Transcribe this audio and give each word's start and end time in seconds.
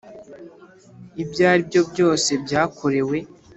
ibyo 1.23 1.43
aribyo 1.51 1.81
byose 1.91 2.29
byakorewe 2.43 3.17